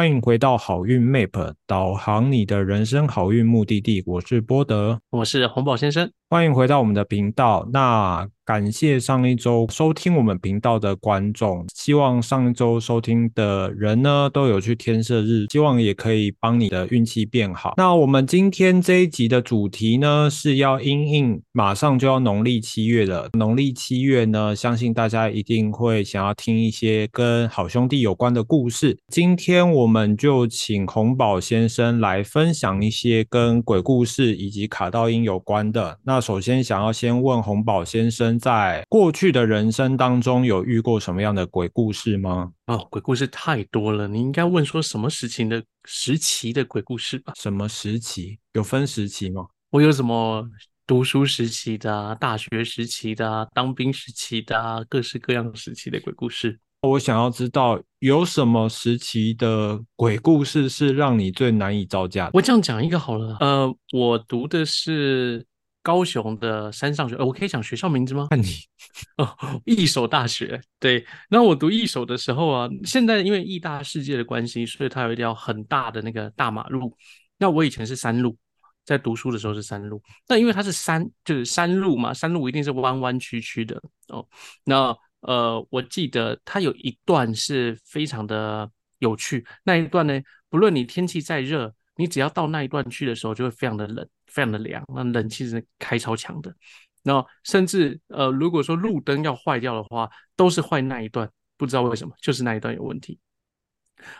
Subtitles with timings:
[0.00, 4.02] 欢迎回到好运 Map，导航你的人生好运目的地。
[4.06, 6.10] 我是波德，我是红宝先生。
[6.32, 7.68] 欢迎回到我们的频道。
[7.72, 17.74] 那感谢上一周收听我们频道的观众，希望上一周收听的人呢都有去天赦日，希望也可以帮你的运气变好。
[17.76, 28.96] 那我们今天这一集的主题呢是要因应马上就要农历七月了，农历七月呢，相信大家一定会想要听一些跟好兄弟有关的故事。
[29.08, 35.98] 今天我们就请红宝先生来分享一些跟鬼故事以及卡道音有关的。
[36.04, 42.52] 那首先想要先问洪宝先生，在过去的人生当中有遇过什么样的鬼故事吗？
[42.66, 47.32] 哦，鬼故事太多了，你应该问说什么时期的时期的鬼故事吧？
[47.36, 48.38] 什么时期？
[48.52, 49.46] 有分时期吗？
[49.70, 50.44] 我有什么
[50.86, 56.58] 读书时期的、大学时期的、当兵时期的，各式各样时期的鬼故事。
[56.82, 62.30] 我想要知道有什么时期的鬼故事是让你最难以招架？
[62.32, 65.46] 我这样讲一个好了，呃，我读的是。
[65.82, 68.26] 高雄的山上学，我可以讲学校名字吗？
[68.30, 68.46] 看你
[69.16, 70.60] 哦，义守大学。
[70.78, 76.96] 对，那我读义守的时候啊，现在因为义大世界的关系，所以它有一条很大的那个大马路。
[77.38, 78.36] 那我以前是山路，
[78.84, 80.02] 在读书的时候是山路。
[80.28, 84.26] 那因为它是山，就是山路嘛，山路一定是弯弯曲曲的哦。
[84.64, 91.74] 那呃，我记得它有一段是非常的有趣，那一段呢，不论你天气再热。
[91.96, 94.82] 你只要到那一段去的时候，就会非常的冷，非常的凉。
[94.94, 96.54] 那冷气是开超强的。
[97.02, 103.18] 然后甚至呃，如果说路灯要坏掉的话，都是坏那一段，不知道为什么，就是那一段有问题。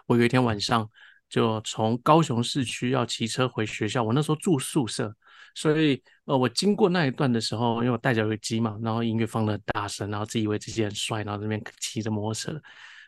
[0.07, 0.89] 我有一天晚上
[1.29, 5.15] 就从高雄市区要骑车回学校，我那时候住宿舍，
[5.55, 12.59] 所以呃，我经过那一段的时候，因为我戴着耳机嘛，然后音乐放的大声，然后自以为自己很帅，然后那边骑着摩托车，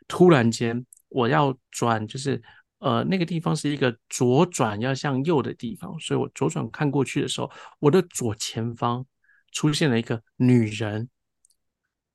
[0.06, 2.42] 突然间我要转，就是。
[2.82, 7.48] 呃，那个地方是一个左转要向右的地方，所以我左转看过去的时候，
[7.78, 9.06] 我的左前方
[9.52, 11.08] 出现了一个女人。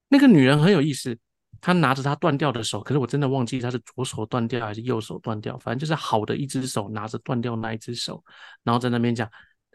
[0.09, 1.17] 那个女人很有意思，
[1.61, 8.21] 她拿着她断掉的手，可是我真的忘记她是左手断掉还是右手断掉，反正就是好的一只手拿着断掉那一只手，
[8.63, 9.29] 然后在那边讲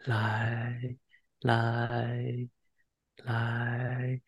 [0.05, 0.95] 来
[1.41, 2.47] 来
[3.23, 4.21] 来，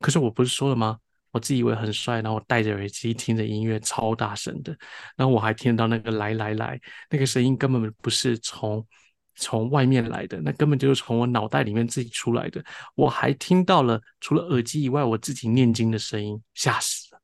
[0.00, 1.00] 可是我不是说了吗？
[1.34, 4.72] 我自以为很帅，然后戴着耳机听着音乐，超大声的。
[5.16, 6.80] 然后我还听到那个来来来，
[7.10, 8.86] 那个声音根本不是从
[9.34, 12.64] 从外面来的，那根本就是从我脑袋里面自己出来的。
[12.94, 17.20] 我还听到了除了耳机以外，我自己念经的声音，吓死了。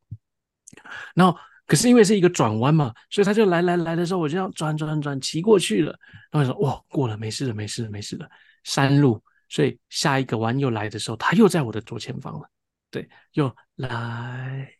[1.14, 5.96] 然后可是因为是一个转弯嘛，所以他就来来来的时候，我就这样转转转骑过去了。
[6.32, 8.28] 然后我说哇，过了，没事了，没事了，没事了。
[8.64, 12.50] 山路，所以下一个弯又来的时候，他又在我的左前方了。
[12.90, 14.72] 对，又来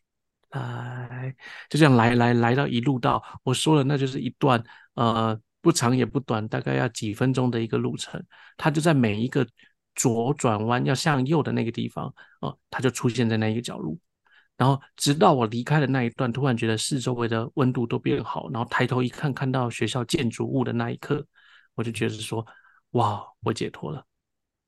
[0.51, 1.35] 来，
[1.69, 4.63] 就这样来来来到一路到我说了，那就是一段
[4.95, 8.23] 呃不长也不短，大概要几分钟的一个路程。
[8.57, 9.47] 他就在每一个
[9.95, 13.97] 左转弯要向右的那个地方哦，他就出现在那一个角落。
[14.57, 21.27] 然后直到我离开的那一段，突然觉得四周围的温度都变好，然后抬头一看，看到学校建筑物的那一刻，
[21.75, 22.47] 我就觉得说，
[22.91, 24.05] 哇，我解脱了。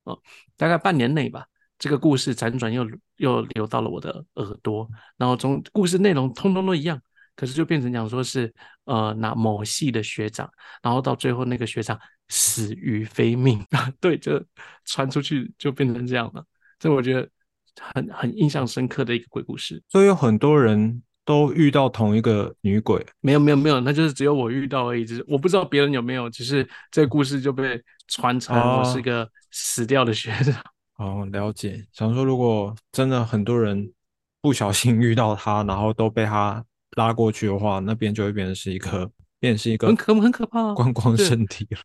[0.05, 0.19] 哦，
[0.57, 1.45] 大概半年内吧。
[1.79, 6.99] 这个故事辗转又又流到了我的耳朵，然后从故事内容通通都一样，
[7.35, 8.53] 可是就变成讲说是
[8.85, 10.49] 呃那某系的学长，
[10.81, 14.41] 然后到最后那个学长死于非命啊， 对，就
[14.85, 16.43] 传出去就变成这样了。
[16.79, 17.29] 这我觉得
[17.93, 19.81] 很很印象深刻的一个鬼故事。
[19.89, 23.05] 所以有很多人都遇到同一个女鬼？
[23.21, 30.53] 没有没有没有，那就是只有我遇到而已，只是我不知道别人有没有，只是这个故事就被传成我是个死掉的学长。
[30.55, 30.72] 哦，
[31.31, 31.85] 了解。
[31.91, 33.91] 想说，如果真的很多人
[34.41, 36.63] 不小心 遇到他，然后都被他
[36.95, 39.09] 拉过去的话，那边就会变成是一个，
[39.39, 41.79] 变成是一个很可很可怕观光圣地了。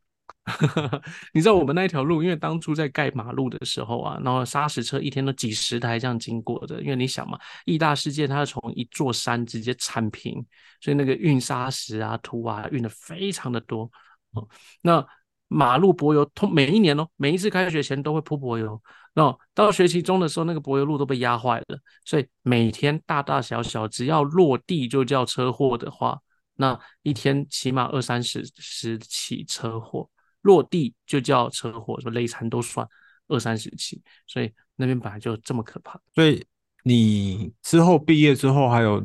[1.34, 6.81] 你知道我们那一条路，因为当初在盖马路的时候啊，然后砂石车一天都几十台这样经过的。
[6.81, 10.44] 因为你想嘛，义大世界它是从一座山直接铲平，
[10.81, 13.90] 所以那个运砂石啊、土啊运的非常的多。
[14.32, 14.46] 哦，
[14.82, 15.05] 那。
[15.50, 18.78] 马路柏油通每一年哦，每一次开学前都会铺柏油。
[19.19, 26.17] 那到学期中的时候，那个柏油路都被压坏了，所以每天大大小小只要落地就叫车祸的话，
[26.55, 30.09] 那一天起码二三十十起车祸，
[30.43, 32.87] 落地就叫车祸，说累残都算
[33.26, 36.00] 二三十起，所以那边本来就这么可怕。
[36.15, 36.47] 所以
[36.85, 39.05] 你之后毕业之后，还有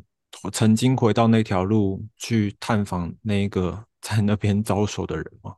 [0.51, 5.55] 曾经回到那条路去探访那个在那边招手的人吗？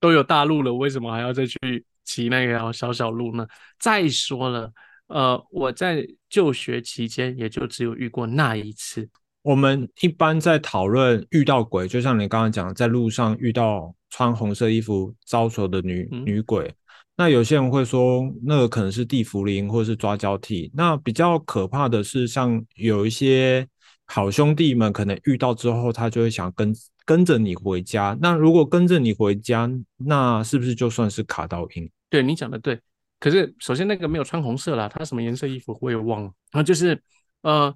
[0.00, 3.46] 都有大陆了，为什么还要再去骑那条小小路呢？
[3.78, 4.72] 再说了，
[5.08, 9.10] 呃，我在就学期间也就只有遇过那一次。
[9.42, 16.74] 我们一般在讨论遇到鬼，就像你刚刚讲，在路上遇到穿红色衣服招手的女女鬼，
[17.16, 20.70] 那有些人会说，那个可能是地茯苓或者是抓交替。
[20.74, 23.64] 那比较可怕的是，像有一些
[24.06, 26.74] 好兄弟们，可能遇到之后，他就会想跟
[27.04, 28.18] 跟着你回家。
[28.20, 31.88] 那如果跟着你回家，那是不是就算是卡到阴？
[32.16, 32.80] 对你讲的对。
[33.20, 36.32] 可是首先那个没有穿红色啦，他什么颜色衣服我也忘了。
[36.50, 37.02] 然后就是
[37.42, 37.74] 呃。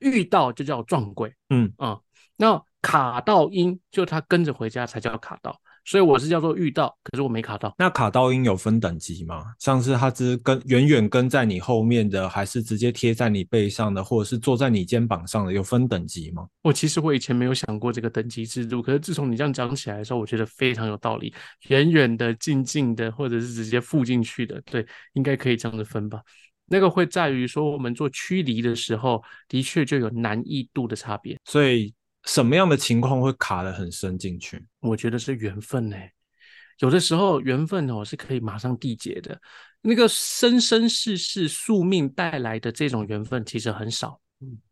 [0.00, 1.98] 遇到就叫撞鬼，嗯啊，
[2.36, 7.74] 那卡到音就他跟着回家才叫卡到，所以我是叫做遇到，可是我没卡到。
[7.78, 9.54] 那卡到音有分等级吗？
[9.58, 16.46] 像是它只跟远远跟在你后面的，还是直接贴在你背上的，或者是坐在你肩膀上的，有分等级吗？
[16.60, 21.32] 我其实我以前没有想过这个等级制度，可是自从你这样讲起来的时候，我觉得非常有道理。
[21.68, 26.20] 远远的、近近的，或者是直接附进去的，对，应该可以这样子分吧。
[26.70, 31.38] 那个会在于说，我们做驱离的时候，的确就有难易度的差别。
[31.46, 31.94] 所以，
[32.28, 34.64] 什么样的情况会卡得很深进去？
[34.80, 35.96] 我觉得是缘分呢。
[36.80, 39.40] 有的时候缘分哦是可以马上缔结的。
[39.80, 44.20] 那个生生世世宿命带来的这种缘分其实很少，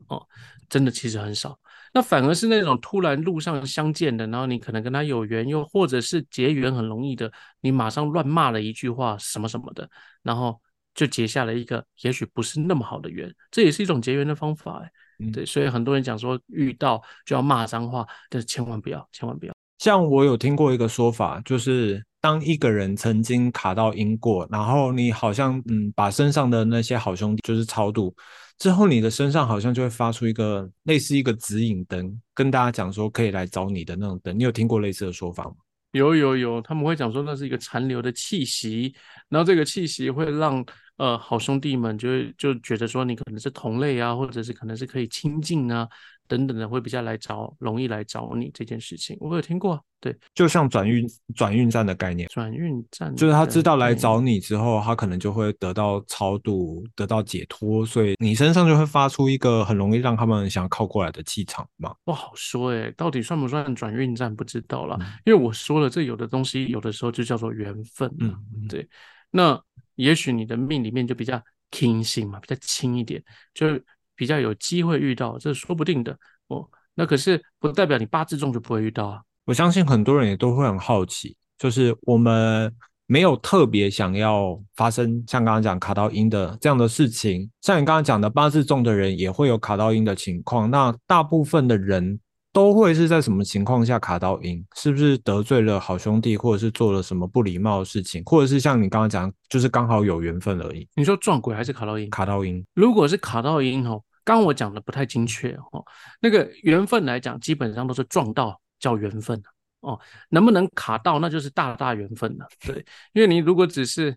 [0.09, 0.25] 哦，
[0.69, 1.59] 真的其实很少。
[1.95, 9.89] 那反而是那种突然路上相见的，然后你可能跟他有缘，又或者是结缘很容易的，你马上乱骂了一句话什么什么的，
[10.23, 10.61] 然后。
[10.97, 14.91] 就结下了一个也许不是那么好的缘，这也是一种结缘的方法哎。
[15.33, 19.53] 对，所以很多人讲说遇到就要骂脏话，但是千万不要，千万不要。
[19.79, 28.15] 像我有听过一个说法，就是当一个人曾经卡到因果，然后你好像嗯把身上的那些好兄弟就是超度
[28.59, 34.39] 之后，你的身上好像就会发出一个类似一个指引灯，跟大家讲说可以来找你的那种灯。
[34.39, 35.53] 你有听过类似的说法吗？
[35.97, 38.95] 有有有，他们会讲说那是一个残留的气息，
[39.29, 40.65] 然后这个气息会让。
[40.99, 45.87] 呃，好兄弟们就就觉得说你可能是同类啊，或者是可能是可以亲近啊，
[46.27, 49.85] 等等的，会比较来找，容易来找你这件事情，我有听过。
[50.01, 61.95] 对，就像转运转运站的概念，转运站就是他知道来找你之后，他可能就会得到超度，得到解脱，所以你身上就会发出一个很容易让他们想靠过来的气场嘛。
[62.05, 68.13] 不好说哎，到底算不算转运站不知道了，因为我说了，这有的东西有的时候就叫做缘分。
[68.21, 68.37] 嗯，
[68.69, 68.89] 对，
[69.31, 69.61] 那。
[69.97, 73.67] 也许你的命里面就比较轻性嘛，比较轻一点，就
[74.15, 76.15] 比较有机会遇到，这是说不定的
[76.49, 76.69] 哦。
[76.95, 79.23] 那可是不代表你八字中就不会遇到啊。
[79.47, 82.71] 我相信很多人也都会很好奇，就是我们
[83.07, 92.21] 没有特别想要发生像刚刚讲卡到音的这样的事情，像你刚刚讲的八字重的人也会有卡到音的情况，那大部分的人。
[92.53, 94.65] 都会是在什么情况下卡到音？
[94.77, 100.89] 是不是得罪了好兄弟，或者是做了什么不礼貌的事情，或者是像你刚刚讲，就是刚好有缘分而已？
[100.95, 102.09] 你说撞鬼还是卡到音？
[102.09, 102.65] 卡到音。
[102.73, 105.85] 如果是卡到音哦，刚我讲的不太精确哦。
[106.19, 109.43] 那个缘分来讲，基本上都是撞到叫缘分
[109.81, 109.99] 哦。
[110.31, 112.47] 能不能卡到，那就是大大缘分了。
[112.61, 114.17] 对，因为你如果只是。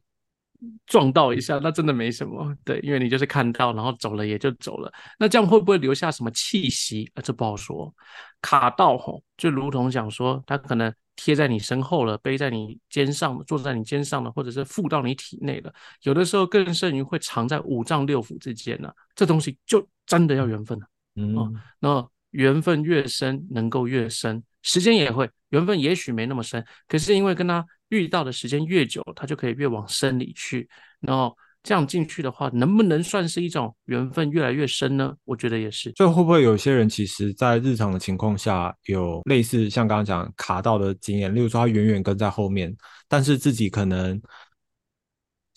[0.85, 4.91] 撞到一下，那真的没什么，对，因为你就是看到，然后走了也就走了。
[5.17, 7.09] 那这样会不会留下什么气息？
[7.15, 7.95] 啊，这不好说。
[8.41, 15.73] 卡到吼，就如同讲说，他可能贴在你身后了，背在你肩上，坐在你肩上了，或者是附到你体内了。
[16.01, 18.91] 有的时候更甚于会藏在五脏六腑之间呢。
[19.15, 20.85] 这东西就真的要缘分了。
[21.15, 27.65] 嗯，那缘分越深，能够越深，时间也会缘分也许没那么深，可是因为跟他。
[27.89, 30.69] 遇到的时间越久，他就可以越往深里去。
[30.99, 35.11] 然后这样进去的话，能不能算是一种缘分越来越深呢？
[35.25, 35.91] 我觉得也是。
[35.97, 42.71] 所以会不会有些人其实在日常的情况下有类似像刚刚讲卡到的经验，例如说他远远跟在后面，
[43.07, 44.21] 但是自己可能。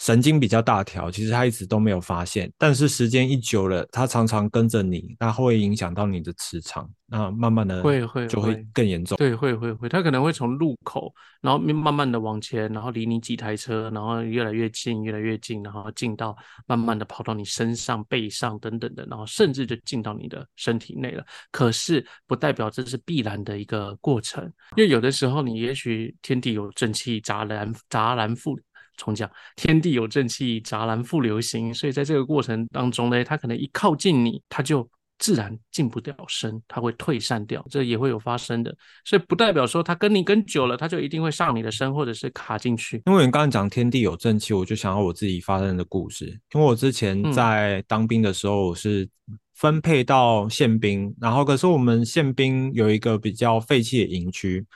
[0.02, 9.16] 神经比较大条，其实他一直都没有发现，但是时间一久了，他常常跟着你，那会影响到你的磁场，那慢慢的会会就会更严重。
[9.16, 21.24] 对，会会会，他可能会从路口，然后慢慢的往前，然后离你几台车，然后越来越近，越来越近，然后近到慢慢的跑到你身上、背上等等的，然后甚至就进到你的身体内了。
[21.52, 24.42] 可是不代表这是必然的一个过程，
[24.76, 28.58] 因为有的时候你也许天地有正气，杂然杂然复。
[28.96, 31.72] 重讲，天地有正气，杂然复流行。
[31.72, 38.74] 所以在这个过程当中呢，它可能一靠近你，它就自然进不了身，它会退散掉，这也会有发生的。
[39.04, 43.00] 所以不代表说它跟你跟久了，它就一定会上你的身，或者是卡进去。
[43.06, 46.26] 因为你刚刚讲天地有正气，我就想到我自己发生的故事。
[46.54, 49.08] 因为我之前在当兵的时候，我是
[49.54, 54.66] 分配到宪兵，然后可是我们宪兵有一个比较废弃的营区。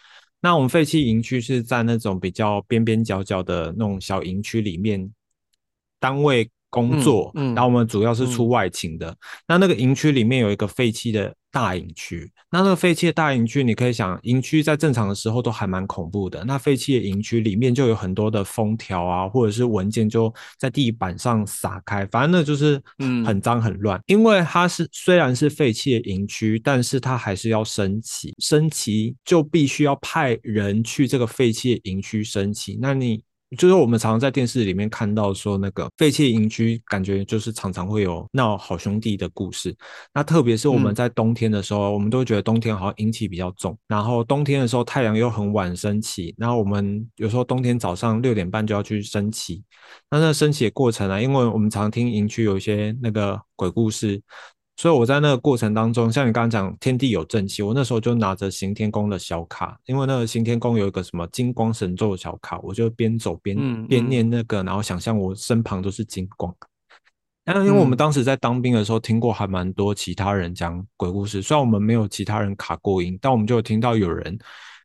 [0.41, 5.13] 那我们废弃营区是在那种比较边边角角的那种小营区里面，
[5.99, 9.17] 单位工作，嗯嗯然后我们主要是出外勤的。
[9.49, 16.45] 那那个营区里面有一个废弃的大营区，那那个废弃的大营区，你可以想，营区在正常的时候都还蛮恐怖的。
[16.45, 23.99] 那废弃的营区里面就有很多的封条啊，或者是文件就在地板上撒开，反正那就是嗯很脏很乱。
[24.05, 32.79] 因为它是虽然是废弃的营区，但是它还是要升旗，升旗就必须要派人去这个废弃的营区升旗。
[32.83, 33.23] 那你
[33.57, 39.75] 就是我们常常在电视里面看到说，那个废弃营区，感觉就是常常会有闹好兄弟的故事。
[40.13, 49.63] 那特别是我们嗯在冬天的时候，我们都会觉得冬天好像阴气比较重，然后冬天的时候太阳又很晚升起，然后我们有时候冬天早上六点半就要去升旗。
[50.11, 54.21] 那那升旗的过程啊，因为我们常听营区有一些那个鬼故事，
[54.77, 66.55] 所以我在那个过程当中，像你刚刚讲天地有正气，我那时候就拿着行天宫的小卡，因为那个行天宫有一个什么金光神咒的小卡，我就边走边边念那个，然后想象我身旁都是金光。
[67.45, 74.39] 然后因为我们嗯当时在当兵的时候，听过还蛮多其他人讲鬼故事，虽然我们没有其他人卡过音，但我们就有听到有人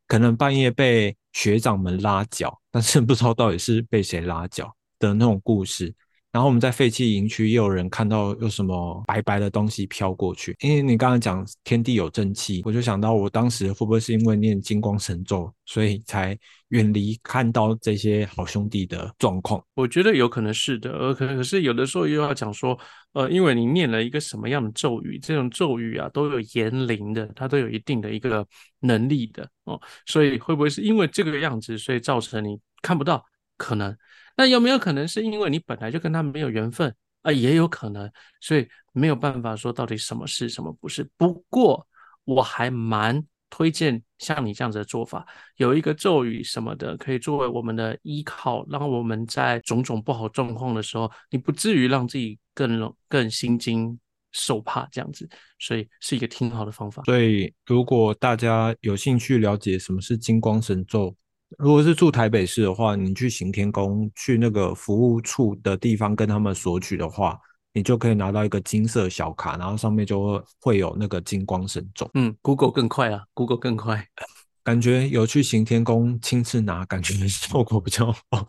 [0.07, 5.93] 可能半夜被学长们拉脚，但是不知道到底是被谁拉脚的那种故事。
[6.31, 16.37] 然后我们在废弃营区也有人看到有什么白白的东西飘过去，因为你刚刚讲天地有正气，我就想到我当时会不会是因为念金光神咒，所以才
[16.69, 19.61] 远离看到这些好兄弟的状况。
[19.73, 22.79] 我觉得有可能是的，呃，可可是有的时候又要讲说，
[23.11, 28.47] 呃，因为你念了一个什么样的咒语，这种咒语啊都有言灵的，它都有一定的一个
[28.79, 33.21] 能力的哦，所以会不会是因为这个样子，所以造成你看不到？
[33.57, 33.95] 可能，
[34.37, 37.31] 那有没有可能是因为你本来就跟他没有缘分啊？
[37.31, 41.07] 也有可能，所以没有办法说到底什么是什么不是。
[41.17, 41.85] 不过
[42.23, 45.25] 我还蛮推荐像你这样子的做法，
[45.57, 53.99] 有一个咒语什么的，可以作为我们的依靠，让我们在种种不好状况的时候，你不至于让自己更更心惊
[54.31, 57.03] 受怕这样子，所以是一个挺好的方法。
[57.03, 61.13] 所以，如果大家有兴趣了解什么是金光神咒，
[61.57, 67.37] 如果是住台北市的话，你去行天宫去那个服务处的地方跟他们索取的话，
[67.73, 72.09] 你就可以拿到一个金色小卡，然后上面就会会有那个金光神咒。
[72.13, 74.07] 嗯，Google 更快啊，Google 更快。
[74.63, 78.47] 感觉有去行天宫亲自拿，感觉效果比较好。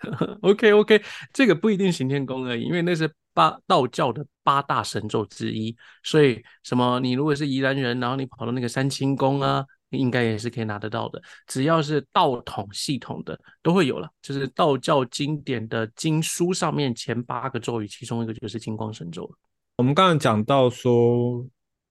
[0.40, 1.02] OK OK，
[1.34, 11.22] 这个不一定行天宫而已，因为那是八道教的八大神咒之一，所以什么你如果是宜兰人，然后你跑到那个三清宫啊，应该也是可以拿得到的。
[11.46, 19.30] 只要是道统系统的都会有了，就是道教经典的经书上面前八个咒语，其中一个就是金光神咒。
[19.76, 21.46] 我们刚刚讲到说，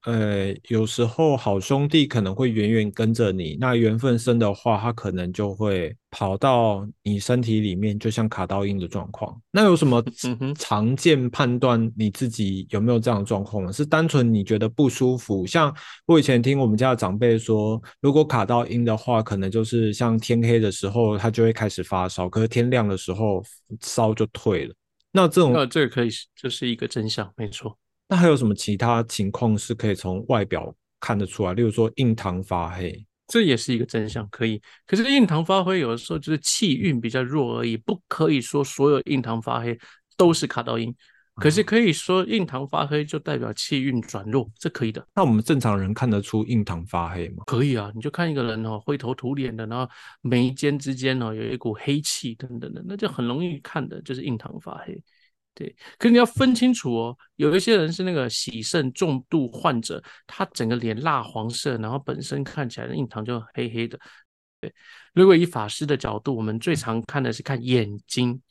[0.06, 9.38] 呃，有时候好兄弟可能会远远跟着你，那缘分深的话，他可能就会跑到你身体里面，就像卡到音的状况。
[9.51, 10.01] 那有什么
[10.58, 13.74] 常见判断你自己有没有这样的状况呢？
[13.74, 15.46] 是单纯你觉得不舒服？
[15.46, 15.75] 像
[16.06, 23.44] 我以前听我们家的长辈说，如果卡到音的话，可能就是像天黑的时候，他就会开始发烧，可是天亮的时候
[23.82, 24.74] 烧就退了。
[25.12, 27.77] 那这种那这个可以，这是一个真相，没错。
[28.10, 31.54] 那还有什么其他情况是可以从外表看得出来？
[31.54, 34.62] 例如说印堂发黑，这也是一个真相，可以。
[34.88, 39.78] 可是印堂发黑有的时候就是气运比较弱而已，不可以说所有印堂发黑
[40.18, 40.94] 都是卡到音。
[41.36, 45.08] 可是可以说印堂发黑就代表气运转弱，这可以的。
[45.16, 47.44] 那我们正常人看得出印堂发黑吗？
[47.46, 49.89] 可以啊，你就看一个人哦，灰头土脸的，然后
[50.22, 55.01] 眉间之间哦有一股黑气等等的，那就很容易看的，就是印堂发黑。
[55.60, 64.00] 对，可你要分清楚哦，有一些人是那个喜肾重度患者，他整个脸蜡黄色，然后本身看起来的印堂就黑黑的。
[64.62, 64.74] 对，
[65.13, 68.42] 如果以法师的角度，我们最常看的是看眼睛。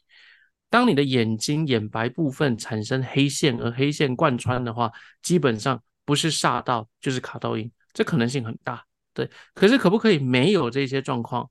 [0.68, 8.84] 当你的眼睛眼白部分产生黑线，而黑线贯穿的话，基本上不是煞到就是卡到印，这可能性很大。
[9.14, 11.50] 对，可是可不可以没有这些状况？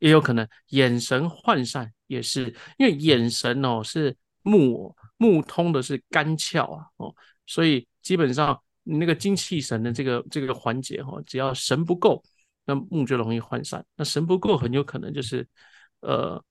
[0.00, 7.14] 也有可能眼神涣散，也是因为眼神哦是木木通的是肝窍啊哦，
[7.46, 12.22] 所以基本上你那个精气神的这个这个环节哦，只要神不够，
[12.64, 13.84] 那木就容易涣散。
[13.96, 15.46] 那神不够，很有可能就是
[16.00, 16.42] 呃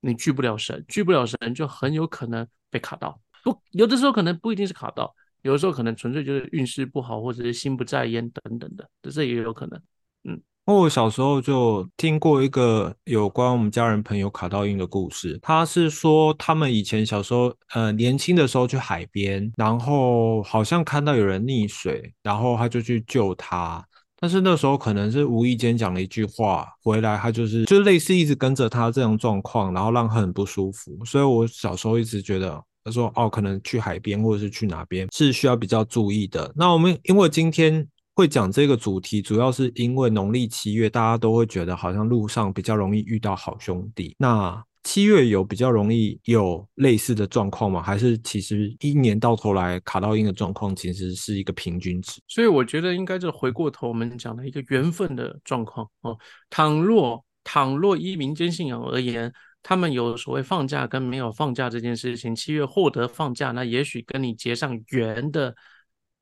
[0.00, 3.20] 你聚不了神，聚不了神就很有可能被卡到。
[3.42, 9.80] 不，有的时候可能不一定是卡到，有的时候可能纯粹就是运势不好，或者是心不在焉等等的，这也有可能。
[10.74, 15.38] 我小时候就听过一个有关我们家人朋友卡到音的故事。
[15.40, 23.84] 他是说他们以前小时候，呃，年轻的时候去海边，然后好像看到有人溺水，然后他就去救他。
[24.18, 31.02] 但是那时候可能是无意间讲了一句话，回来他就是就类似一直跟着他这种状况，然后让他很不舒服。
[31.06, 36.52] 所以我小时候一直觉得他说哦，可能去海边或者是去哪边是需要比较注意的。
[36.54, 44.14] 那我们因为今天会讲这个主题，主要是因为农历七月，大家都会觉得好像路上比较容易遇到好兄弟。
[44.18, 47.82] 那七月有比较容易有类似的状况吗？
[47.82, 52.20] 还是其实一年到头来卡到阴的状况其实是一个平均值？
[52.26, 56.18] 所以我觉得应该就回过头我们讲的一个缘分的状况哦。
[56.48, 59.30] 倘若倘若依民间信仰而言，
[59.62, 65.54] 他们有所谓放假跟没有放假这件事情，七月获得放假，那也许跟你结上缘的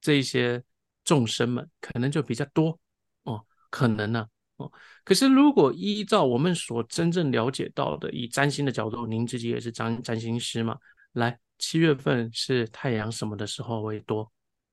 [0.01, 0.63] 这些
[1.09, 2.79] 众生们可能就比较多
[3.23, 4.27] 哦，可能呢。
[4.59, 4.71] 哦，
[5.05, 10.77] 可是如果依照我们所真正了解到的，以占星的角度，您自己也是占占星师嘛？
[11.13, 14.31] 来，七月份是太阳什么的时候为多？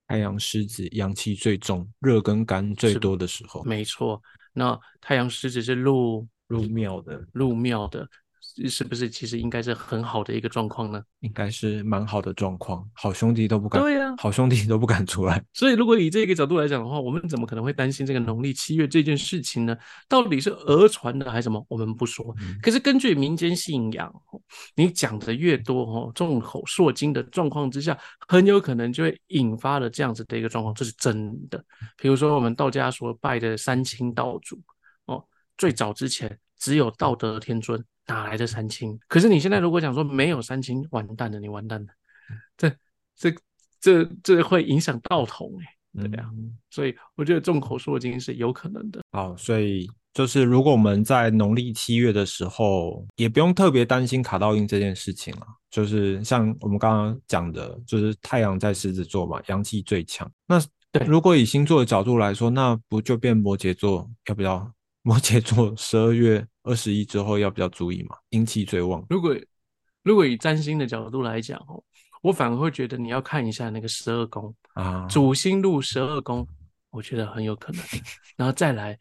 [0.08, 3.64] 太阳狮子阳气最重，热跟干最多的时候。
[3.64, 8.06] 没错，那太阳狮子是入入庙的，入庙的。
[8.68, 11.04] 是不是其实应该是很好的一个状况呢？
[11.20, 15.44] 应该是蛮好的状况，好兄弟都不敢，对呀，好兄弟都不敢出来。
[15.54, 19.78] 所以如果以这个角度来讲的话，我们怎么可能会担心这个农历七月这件事情呢？
[20.08, 21.66] 到底是讹传的还是什么？
[21.68, 22.34] 我们不说。
[22.62, 24.14] 可是根据民间信仰，
[24.76, 27.98] 你讲的越多哦，众口铄金的状况之下，
[28.28, 31.62] 很有可能就会引发了这样子的一个状况，这是真的。
[31.98, 34.62] 比如说我们道家所拜的三清道祖
[35.08, 35.26] 哦，
[35.58, 37.84] 最早之前只有道德天尊。
[38.08, 38.98] 哪来的三清？
[39.08, 41.88] 可是你现在如果讲说没有三清，完蛋了，你完蛋了，
[42.58, 42.70] 这
[43.16, 43.36] 这
[43.80, 46.30] 这这会影响道统哎，对呀，
[46.70, 49.02] 所以我觉得众口铄金是有可能的。
[49.12, 55.48] 好，所以就是如果我们在农历七月的时候，也不用特别担心卡到印这件事情了。
[55.70, 60.30] 就是像我们刚刚讲的，就是太阳在狮子座嘛，阳气最强。
[60.48, 60.58] 那
[61.06, 64.10] 如果以星座的角度来说，那不就变摩羯座？
[64.28, 64.72] 要不要？
[65.06, 69.06] 摩羯座十二月二十一之后要比较注意嘛，阴气最旺。
[69.08, 69.38] 如果
[70.02, 71.84] 如果以占星的角度来讲哦，
[72.24, 76.48] 我反而会觉得你要看一下那个十二宫啊，主星入十二宫，
[76.90, 77.82] 我觉得很有可能。
[78.36, 78.98] 然后再来，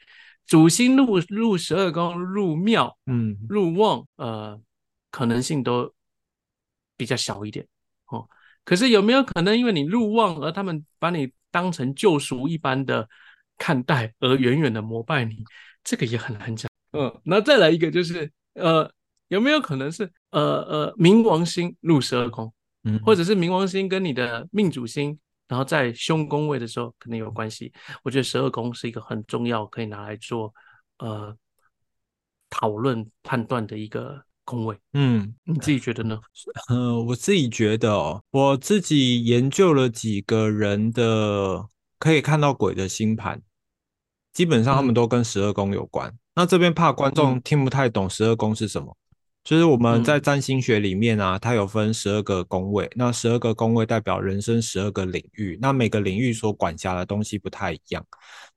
[0.46, 4.60] 主星入入十二宫入庙，嗯，入旺，呃，
[5.10, 5.90] 可能性都
[6.98, 7.66] 比较小一点
[8.08, 8.28] 哦。
[8.62, 13.08] 可是有没有可能因为你入旺而他们把你当成救赎一般的
[13.56, 15.42] 看待，而远远的膜拜你？
[15.84, 18.90] 这个也很难讲，嗯，那再来一个就是，呃，
[19.28, 22.50] 有没有可能是，呃呃，冥王星入十二宫，
[22.84, 27.70] 嗯，或者是冥王星跟你的命主星，然后在凶宫位的时候可能有关系。
[28.02, 30.54] 我觉得十二宫是一个很重要，可以拿来做，
[30.98, 31.36] 呃，
[32.48, 34.74] 讨论判断的一个宫位。
[34.94, 36.18] 嗯，你自己觉得呢？
[36.70, 41.68] 呃，我自己觉得哦，我自己研究了几个人的
[41.98, 43.42] 可以看到鬼的星盘。
[44.34, 46.12] 基本上他们都跟十二宫有关。
[46.34, 48.94] 那这边怕观众听不太懂十二宫是什么，
[49.44, 52.90] 就是我们在占星学里面啊，它有分十二个宫位。
[52.96, 58.04] 那十二个宫位代表人生十二个领域，那每个领域所管辖的东西不太一样。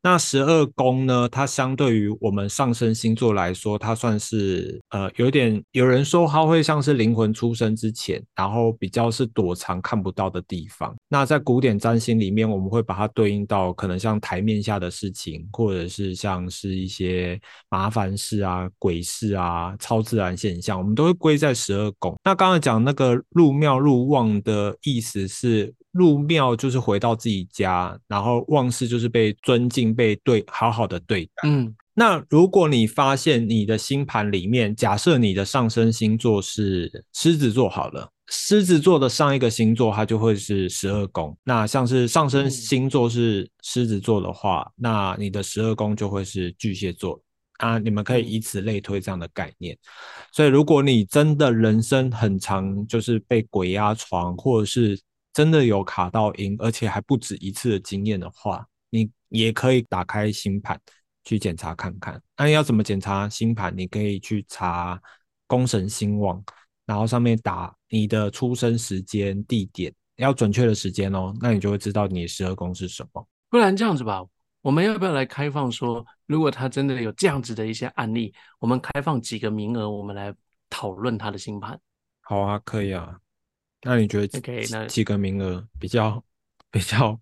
[0.10, 1.28] 那十二宫呢？
[1.28, 10.96] 它相对于我们上升星座来说，它算是呃有点有人说它会像是灵魂出生之前，然后比较是躲藏看不到的地方。
[11.10, 17.38] 那在古典占星里面，我们会把它对应到可能像台面下的事情，或者是像是一些
[17.70, 22.17] 麻烦事啊、鬼事啊、超自然现象，我们都会归在十二宫。
[22.24, 25.74] 那刚才讲那个入庙入旺的意思是。
[25.97, 31.49] 入庙就是回到自己家，然后旺事就是被尊敬、被对好好的对待。
[31.49, 41.36] 嗯，那如果你发现你的星盘里面，假设你的上升星座是狮子座，好了，狮子座的上一个星座它就会是十二宫。
[41.43, 47.19] 那像是上升星座是狮子座的话，那你的十二宫就会是巨蟹座
[47.57, 47.77] 啊。
[47.79, 49.75] 你们可以以此类推这样的概念。
[50.31, 54.99] 所以，如果你真的人生很长，就是被鬼压床，或者是
[55.38, 60.82] 真的有卡到阴，而且还不止一次的经验的话，你也可以打开星盘
[61.23, 62.19] 去检查看看。
[62.36, 63.71] 那要怎么检查星盘？
[63.78, 65.00] 你可以去查
[65.45, 66.43] 宫神星网，
[66.88, 73.28] 然后上面打你的出生时间、地点，要准确的时间哦，那你就会知道你的十二宫是什么。
[73.47, 74.26] 不然这样子吧，
[74.63, 80.34] 我们要不要来开放说，如果他真的有这样子的一些案例，我们开放几个名额，我们来
[80.67, 81.80] 讨论他的星盘？
[82.21, 83.19] 好啊，可以啊。
[83.83, 86.21] 那你觉得？OK，那几个名额比较
[86.71, 87.17] 比较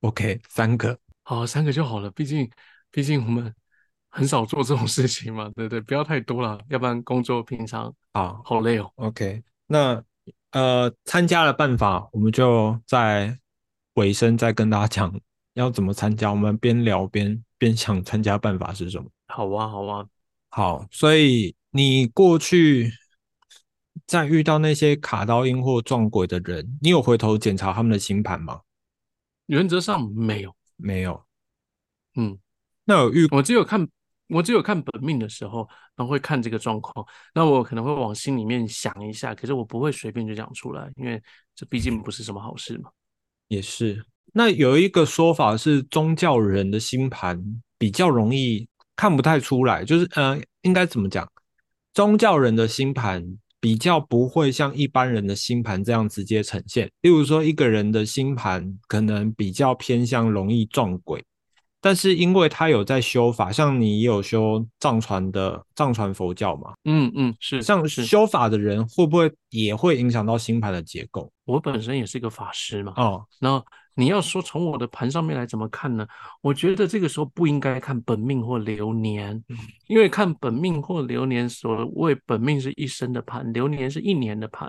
[0.00, 2.10] OK， 三个，好，三个就好了。
[2.12, 2.50] 毕竟
[2.90, 3.54] 毕竟我们
[4.08, 8.90] 很少做这种事情嘛，对对，不要太多了，要不然工作平常啊好累哦。
[8.96, 10.02] OK，那
[10.52, 13.38] 呃，参加的办法，我们就在
[13.94, 15.20] 尾声再跟大家讲
[15.54, 16.30] 要怎么参加。
[16.30, 19.08] 我们边聊边边想参加办法是什么。
[19.26, 20.06] 好啊，好啊，
[20.48, 20.86] 好。
[20.90, 22.90] 所以你过去。
[24.08, 28.62] 在遇到那些卡到音或撞鬼的人，你有回头检查他们的星盘吗？
[29.46, 31.22] 原则上没有，没有。
[32.16, 32.38] 嗯，
[32.84, 33.86] 那有遇我只有看
[34.28, 41.22] 我只有看本命的时候，然后会看这个状况，那我可能会往心里面想一下，可是我不会随便就讲出来，因为
[41.54, 42.90] 这毕竟不是什么好事嘛。
[43.48, 44.02] 也是。
[44.32, 47.42] 那有一个说法是，宗教人的星盘
[47.76, 48.66] 比较容易
[48.96, 51.30] 看不太出来，就是呃，应该怎么讲？
[51.92, 56.90] 宗教人的星盘比较不会像一般人的星盘这样直接呈现。
[57.00, 61.24] 例如说，一个人的星盘可能比较偏向容易撞鬼，
[61.80, 66.72] 但是因为他有在修法，像你有修藏传的藏传佛教嘛？
[66.84, 67.62] 嗯嗯，是。
[67.62, 71.30] 像修法的人会不会也会影响到星盘的结构？
[71.44, 72.92] 我本身也是一个法师嘛。
[72.96, 73.62] 哦，那。
[73.98, 76.06] 你要说从我的盘上面来怎么看呢？
[76.40, 79.44] 我觉得这个时候不应该看本命或流年，
[79.88, 84.68] 因为看本命或流年，所谓本命是一生的盘，流年是一年的盘，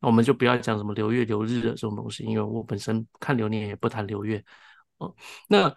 [0.00, 4.42] 那我们就不要讲什么流月流日的这种东西，因为我本身看流年也不谈流月。
[4.96, 5.14] 哦，
[5.46, 5.70] 那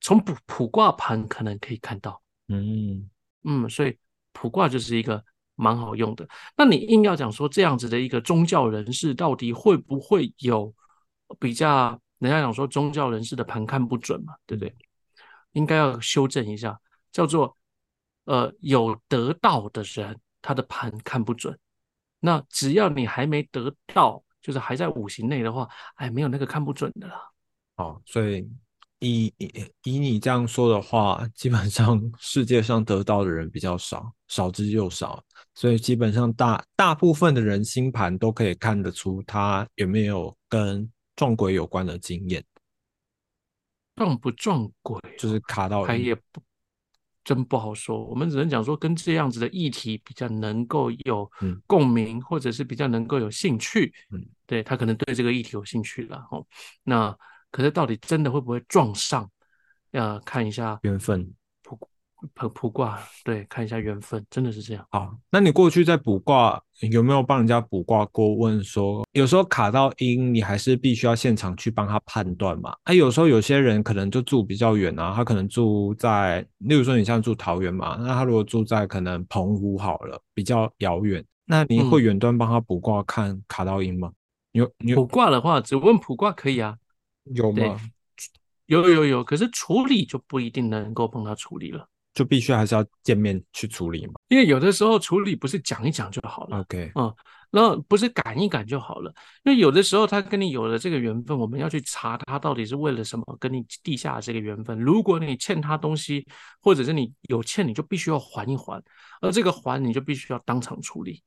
[0.00, 3.10] 从卜卜卦盘可能可以看到，嗯
[3.44, 3.98] 嗯，所以
[4.32, 5.22] 卜卦就是一个
[5.56, 6.26] 蛮好用的。
[6.56, 10.74] 那你硬要讲说这样子的一个宗教人士，到底会不会有
[11.38, 12.00] 比较？
[12.20, 14.74] 人家讲说宗教人士的盘看不准嘛，对不对？
[15.52, 16.78] 应该要修正一下，
[17.10, 17.56] 叫做
[18.26, 21.58] 呃有得到的人，他的盘看不准。
[22.20, 27.16] 那只要你还没得到，就是还在五行内的话，哎，没有那个看不准的啦。
[27.76, 28.46] 哦，所以
[28.98, 29.32] 以
[29.84, 40.88] 以你这样说的话，基本上世界上得到的人比较少，少之又少，所以基本上大大部分的人星盘都可以看得出他有没有跟。
[41.20, 42.42] 撞鬼有关的经验，
[43.94, 46.40] 撞不撞鬼就是卡到，他也不
[47.22, 48.02] 真不好说。
[48.06, 51.30] 我们只能讲说，跟这样子的议题比较能够有
[51.66, 53.92] 共鸣，或者是比较能够有兴趣。
[54.10, 56.26] 嗯，对他可能对这个议题有兴趣了。
[56.30, 56.42] 哦，
[56.84, 57.14] 那
[57.50, 59.30] 可是到底真的会不会撞上？
[59.90, 61.30] 要看一下缘分。
[62.34, 64.86] 卜卜卦，对，看一下缘分，真的是这样。
[64.90, 68.34] 好，那你过去在卜卦有没有帮人家卜卦过？
[68.34, 72.76] 问说有时候卡到阴，你还是必须要现场去帮他判断嘛？
[72.84, 84.12] 哎，有时候有些人可能就住比较远啊，他可能住在，例如说你像住桃园嘛，那他如果住在可能澎湖好了，比较遥远，那你会远端帮他卜卦看卡到阴吗？
[84.52, 86.76] 有有卜卦的话，只问卜卦可以啊？
[87.34, 87.80] 有吗？
[88.66, 91.88] 有有有，可是处理就不一定能够帮他处理了。
[92.12, 97.14] 就必须还是要见面去处理嘛，因为有的时候处理不是讲一讲就好了，OK，嗯，
[97.52, 104.76] 那不是赶一赶就好了，因为有的时候他跟你有了这个缘分，我们要去查他到底是为了什么跟你地下这个缘分。
[104.80, 106.26] 如果你欠他东西，
[106.60, 108.82] 或者是你有欠，你就必须要还一还，
[109.20, 111.22] 而这个还你就必须要当场处理，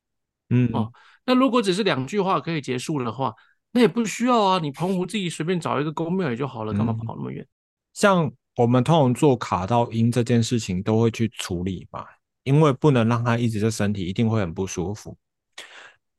[0.50, 0.92] 嗯哦，
[1.26, 3.34] 那如果只是两句话可以结束的话，
[3.72, 7.48] 那也不需要啊，你澎湖自己随便找一个公庙也就好了，干嘛跑那么远？
[7.94, 8.30] 像。
[8.56, 12.06] 我们通常做卡到阴这件事情都会去处理嘛，
[12.44, 15.18] 因为不能让他一直在身体，一定会很不舒服。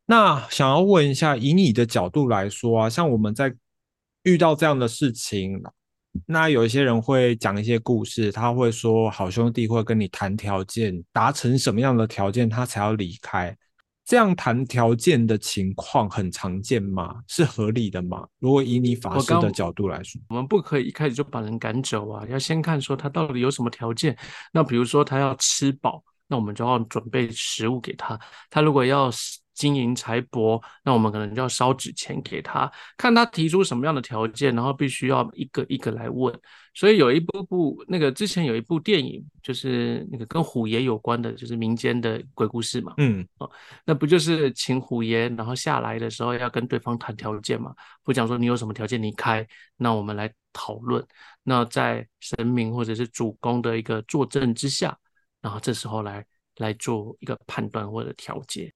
[0.06, 3.54] 那想要问一下，以你的角度来说啊，像我们在
[4.24, 5.62] 遇到这样的事情，
[6.26, 13.56] 那有一些人会讲一些故事，他会说好兄弟会跟你谈条件，达成什么样的条件他才要离开。
[14.04, 17.22] 这样谈条件的情况很常见吗？
[17.26, 18.26] 是合理的吗？
[18.38, 24.16] 如果以你法师的角度来说，我们不可以一开始就把人赶走啊，要先看说他到底有什么条件。
[24.52, 28.18] 那比如说他要吃饱，那我们就要准备食物给他。
[28.50, 29.10] 他如果要。
[29.54, 36.38] 金银财帛，那我们可能就要烧纸钱给他，看他提出什么样的条件，然后必须要一个一个来问。
[36.76, 42.94] 所以有一部部那个之前有一部电影，就是那个跟虎爷有关的，就是民间的鬼故事嘛。
[42.96, 43.48] 嗯，哦，
[43.84, 47.72] 那不就是请虎爷，然后下来的时候要跟对方谈条件嘛？
[48.02, 51.04] 不讲说你有什么条件你开，那我们来讨论。
[51.44, 54.98] 那在神明或者是主公的一个坐镇之下，
[55.40, 58.72] 然后这时候来来做一个判断或者调节。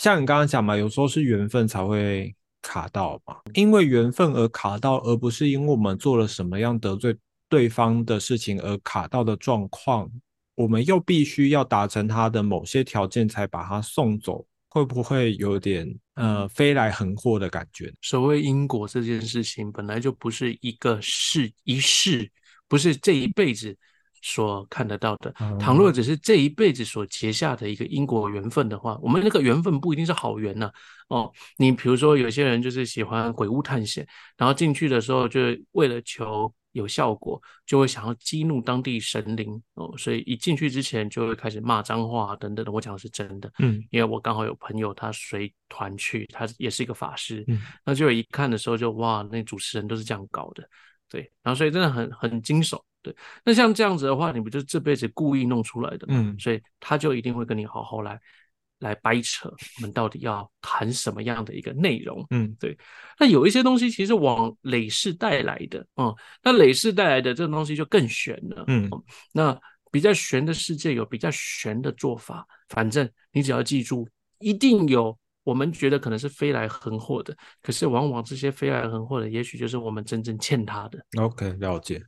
[0.00, 7.14] 像你刚刚讲嘛，有时候是缘分才会卡到嘛，因为缘分而卡到，而不是因为我们做了什么样得罪
[7.50, 10.10] 对方的事情而卡到的状况，
[10.54, 17.92] 我们又必须要达成他的某些条件才把他送走，会不会有点呃飞来横祸的感觉？
[18.00, 22.26] 所谓因果这件事情，本来就不是一个事一世，
[22.66, 23.76] 不是这一辈子。
[24.22, 25.90] 所看得到的，倘若。
[25.90, 30.70] 只是这一辈子所结下的一个因果缘分的话，我们那个缘分不一定是好缘呢。
[31.08, 34.06] 哦，你比如说有些人就是喜欢鬼屋探险，
[34.36, 35.40] 然后进去的时候就
[35.72, 39.60] 为了求有效果，就会想要激怒当地神灵。
[39.74, 42.70] 哦，所以一进去之前就会开始骂脏话等等的。
[42.70, 50.62] 我讲的是真的，嗯，因为我刚好有朋友他随团去，他也是一个法师，嗯，那就一看的时候就哇，那主持人都是这样搞的，
[51.08, 53.14] 对，然后所以真的很很惊悚，对。
[53.44, 56.14] 那像这样子的话，你不就这辈子故意弄出来的吗？
[56.16, 58.20] 嗯，所以他就一定会跟你好好来。
[58.80, 62.24] 来掰扯，我们到底要谈什么样的一个内容？
[62.30, 62.74] 嗯，对。
[63.18, 68.64] 那有一些东西其实往累世带来的，嗯，那累世带来的这种东西就更玄了。
[68.68, 68.88] 嗯，
[69.34, 69.54] 那
[69.90, 74.08] 比较玄的世界有比较玄的做法，反正你只要记住，
[74.38, 80.98] 一定有我们觉得可能是飞来横祸的，可是往往这些飞来横祸的，也许就是我们真正欠他的。
[81.18, 82.02] OK，了解。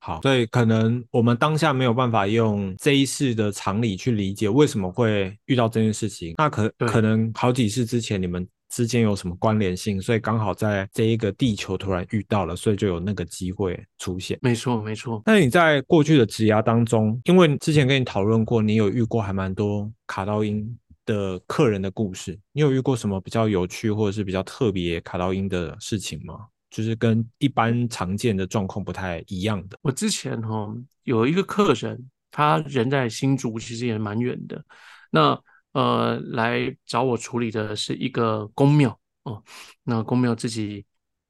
[0.00, 6.34] 好，所以可能我们当下没有办法用这一世的常理去理解为什么会遇到这件事情。
[6.38, 14.38] 那可可能好几世之前你们之间有什么关联性，所以刚好在这一个地球突然遇到了，所以就有那个机会出现。
[14.40, 15.20] 没错，没错。
[15.26, 26.34] 那你在过去的职涯当中，因为之前跟你讨论过，你有遇过还蛮多卡到音的客人的故事，你有遇过什么比较有趣或者是比较特别卡到音的事情吗？
[26.70, 29.78] 就是跟一般常见的状况不太一样的。
[29.82, 34.64] 我之前哈有一个客人，他人在新竹，其实也蛮远的。
[35.10, 35.40] 那
[35.72, 39.42] 呃来找我处理的是一个公庙哦，
[39.82, 40.84] 那公庙自己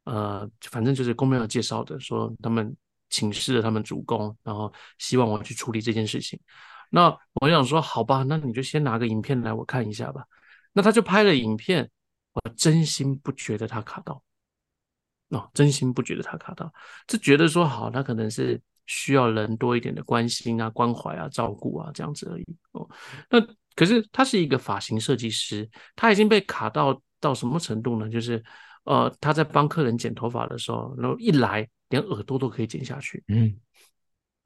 [0.05, 2.75] 呃反正就是公庙介绍的，说他们
[3.11, 6.39] 请示了他们主公，然后希望我去处理这件事情。
[6.91, 10.25] 那我想说好吧，那你就先拿个影片来我看一下吧。
[10.73, 11.89] 那他就拍了影片，
[12.33, 14.23] 我真心不觉得他卡到。
[15.31, 16.73] 哦，真心不觉得他卡到，
[17.11, 22.45] 是觉得说好，他可能是需要人多一点的关心啊、关怀啊、照顾啊这样子而已。
[22.73, 22.89] 哦，
[23.29, 23.39] 那
[23.75, 28.09] 可是他是一个发型设计师，他已经被卡到到什么程度呢？
[28.09, 28.43] 就是
[28.85, 33.23] 呃，他在帮客人剪头发的时候，然后一来连耳朵都可以剪下去。
[33.29, 33.55] 嗯，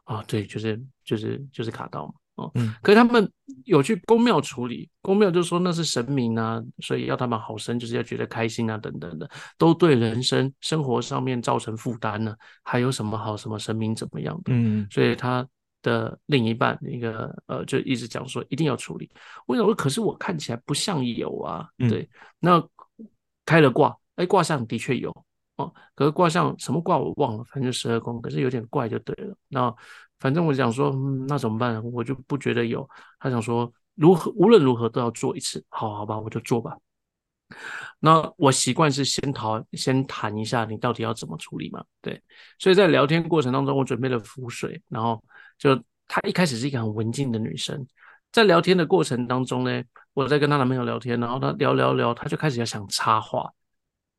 [0.05, 2.15] 啊，对，就是就是就是卡到嘛。
[2.37, 3.31] 哦，嗯，可是他们
[3.65, 12.35] 有去公庙处理，公庙就说那是神明啊，所以要他们好生，就是要觉得开心啊，等等的，都对人生生活上面造成负担呢。
[12.63, 14.53] 还有什么好什么神明怎么样的？
[14.55, 15.47] 嗯，所以他
[15.83, 19.11] 的另一半那个呃，就一直讲说一定要处理。
[19.47, 22.65] 我想说，可是我看起来不像有啊，对，那
[23.45, 25.15] 开了卦，哎，卦象的确有
[25.95, 29.37] 可是卦象什么卦我忘了，反正十二宫，可是有点怪就对了。
[29.49, 29.75] 那。
[30.23, 30.93] 反正我想说，
[31.27, 31.83] 那怎么办？
[31.93, 32.89] 我就不觉得有。
[33.19, 35.65] 他想说，如何无论如何都要做一次。
[35.69, 36.77] 好好吧，我就做吧。
[37.99, 41.83] 那我习惯是先讨先谈一下，你到底要怎么处理嘛？
[42.01, 42.23] 对。
[42.61, 45.21] 所以在聊天过程当中，我准备了浮水，然后
[45.59, 45.75] 就
[46.07, 47.85] 她一开始是一个很文静的女生，
[48.31, 49.83] 在聊天的过程当中呢，
[50.15, 53.51] 我在跟她男朋友聊天，然后她聊聊聊，她就开始要想插话。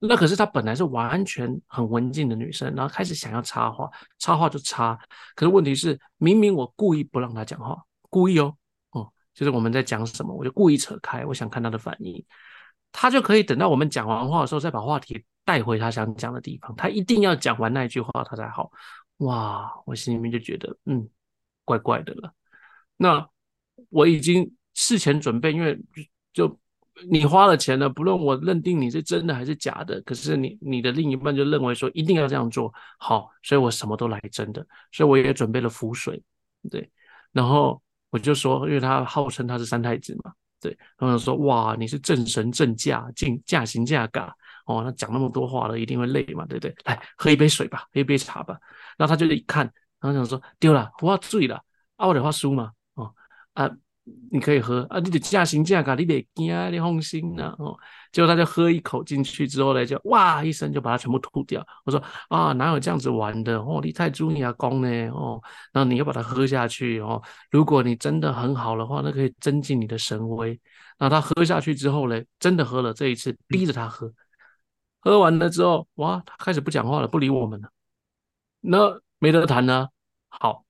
[0.06, 3.90] 那可是她本来是完全很文静的女生，然后开始想要插话，
[4.20, 5.00] 插话就插。
[5.34, 8.54] 可是问题是，明明我故意不让她讲话，故意哦，
[8.92, 12.22] 哦，就是我们在讲什么，我就故意扯开，我想看她的反应。
[12.92, 16.76] 她就可以等到我们讲完话的时候，再把话题带回她想讲的地方。
[16.76, 18.70] 她一定要讲完那一句话，她才好。
[19.20, 21.08] 哇，我心里面就觉得，嗯，
[21.64, 22.34] 怪怪的了。
[22.98, 23.26] 那
[23.90, 25.80] 我已经事前准备，因为
[26.34, 26.60] 就。
[27.10, 36.22] 你花了钱了，不论我认定你是真的还是假的，可是你你的另一半就认为说一定要这样做好，所以我什么都来真的，所以我也准备了符水，
[36.70, 36.88] 对，
[37.32, 44.34] 然后我就说，因为他号称他是三太子嘛，对，然后说哇，你是正神正驾，进驾行驾嘎，
[44.68, 46.76] 哦，他讲那么多话了，一定会累嘛，对不对？
[46.86, 48.58] 来喝一杯水吧，喝一杯茶吧，
[48.98, 49.66] 然后他就一看，
[50.00, 51.60] 然后想说丢了，我要醉了，
[51.96, 53.12] 啊，我得画书嘛，哦，
[53.54, 53.70] 啊。
[54.32, 57.78] 你可以喝啊，你得驾行驾噶，你得惊，你放心呐哦。
[58.12, 61.66] 结果他就喝一口进去之后呢，就哇一声就把它全部吐掉。
[61.86, 63.80] 我说啊，哪有这样子玩的哦？
[63.82, 65.42] 你太猪牙公呢哦。
[65.72, 67.22] 然后你要把它喝下去哦。
[67.50, 70.60] 如果你真的很好的话，那可以增进你的神威。
[71.00, 72.94] 那他喝下去之后呢，真的喝了。
[72.94, 74.12] 这一次逼着他喝，
[75.00, 77.70] 喝完了之后，哇，他开始不讲话了，不理我们了。
[78.60, 79.88] 那没得谈呢。
[80.28, 80.66] 好。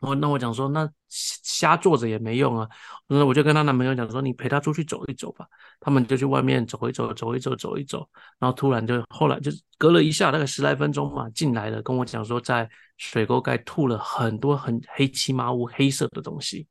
[0.00, 2.68] 我，那我讲说，那瞎坐着也没用啊。
[3.08, 5.46] 那我就跟她男朋友讲说，你陪她出去走一走吧。
[5.80, 8.08] 他们就去外面走一走，走一走，走一走。
[8.38, 16.66] 然后突然就后来就隔了一下，大概十来分钟嘛，进来了，跟我讲说，在水沟盖吐了很多很黑漆麻乌黑色的东西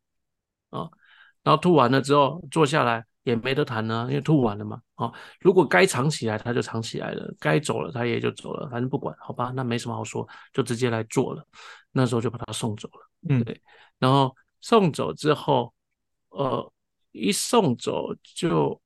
[0.70, 0.88] 啊。
[1.44, 4.82] 然后吐完了之后坐下来也没得谈呢，因为吐完了嘛。
[4.96, 11.46] 啊，如果该藏起来他就藏起来了，该走了他也就走了，反正不管，好吧，那没什么好说，就直接来做了。
[11.92, 13.10] 那时候就把他送走了。
[13.30, 13.62] 嗯，对，
[14.00, 15.74] 然后送走之后，
[16.30, 16.74] 呃，
[17.12, 18.80] 一送走就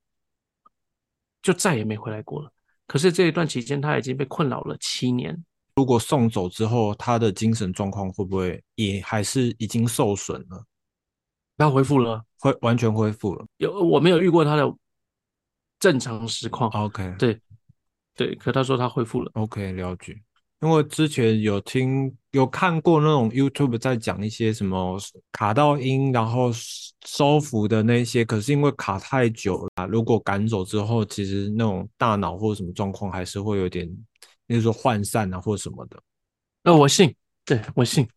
[1.42, 2.52] 就再也没回来过了。
[2.88, 10.66] 可是这一段期间，他已经被困扰了七年，如果送走之后，他的精神状况会不会也还是已经受损了？
[11.58, 13.46] 他恢复了，恢完全恢复了。
[13.58, 14.76] 有我没有遇过他的
[15.80, 16.70] 正常实况。
[16.72, 17.40] OK，对
[18.16, 19.32] 对，可他说他恢复了。
[19.36, 20.20] OK，了解。
[20.62, 25.00] 因为之前有听有看过那种 YouTube 在讲一些什么
[25.32, 26.52] 卡到音，然后
[27.06, 33.90] 收服的那些，可是因为卡太久了，如果赶走之后，其实那种大脑或者什么状况还是会有点，
[34.46, 36.00] 那说涣散啊或什么的。
[36.64, 38.08] 那我信，对我信，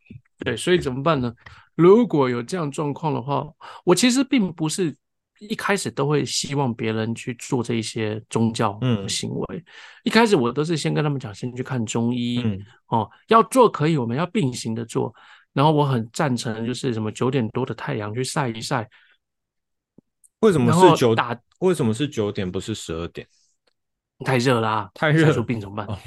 [0.41, 1.35] 对，所以怎么办呢？
[1.75, 3.49] 如果有这样状况的话，
[3.85, 4.95] 我其实并不是
[5.41, 9.65] 一开始都会希望别人去做这一些宗教嗯行为。
[10.03, 15.15] 一开始我都是先跟他们讲，先去看中医，嗯哦，要做可以，我们要并行的做。
[15.53, 18.89] 然后我很赞成，就是什么九点多的太阳去晒一晒，
[20.41, 21.15] 为什么是九？
[21.15, 23.27] 打为什么是九点不是十二点？
[24.25, 25.87] 太热啦、太热晒出病怎么办？
[25.87, 25.99] 哦，